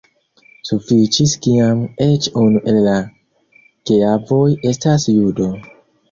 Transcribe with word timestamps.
Sufiĉis 0.67 1.33
kiam 1.45 1.83
eĉ 2.05 2.27
unu 2.43 2.61
el 2.71 2.79
la 2.85 2.95
geavoj 3.89 4.47
estas 4.71 5.05
judo. 5.13 5.51